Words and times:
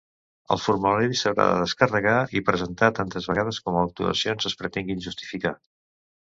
El 0.53 0.61
formulari 0.61 1.19
s'haurà 1.19 1.45
de 1.49 1.59
descarregar 1.65 2.15
i 2.41 2.43
presentar 2.49 2.91
tantes 3.03 3.29
vegades 3.35 3.63
com 3.69 3.79
actuacions 3.85 4.51
es 4.53 4.59
pretenguin 4.65 5.09
justificar. 5.11 5.57